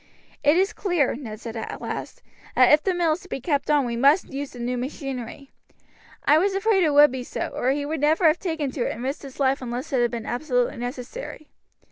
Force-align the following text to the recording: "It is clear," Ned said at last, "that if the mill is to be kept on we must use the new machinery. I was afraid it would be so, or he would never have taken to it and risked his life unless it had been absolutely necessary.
"It 0.43 0.57
is 0.57 0.73
clear," 0.73 1.13
Ned 1.15 1.39
said 1.41 1.55
at 1.55 1.79
last, 1.79 2.23
"that 2.55 2.71
if 2.73 2.81
the 2.81 2.95
mill 2.95 3.11
is 3.11 3.19
to 3.19 3.29
be 3.29 3.39
kept 3.39 3.69
on 3.69 3.85
we 3.85 3.95
must 3.95 4.33
use 4.33 4.49
the 4.53 4.57
new 4.59 4.75
machinery. 4.75 5.51
I 6.25 6.39
was 6.39 6.55
afraid 6.55 6.83
it 6.83 6.89
would 6.95 7.11
be 7.11 7.23
so, 7.23 7.49
or 7.49 7.69
he 7.69 7.85
would 7.85 8.01
never 8.01 8.25
have 8.25 8.39
taken 8.39 8.71
to 8.71 8.81
it 8.87 8.93
and 8.93 9.03
risked 9.03 9.21
his 9.21 9.39
life 9.39 9.61
unless 9.61 9.93
it 9.93 10.01
had 10.01 10.09
been 10.09 10.25
absolutely 10.25 10.77
necessary. 10.77 11.51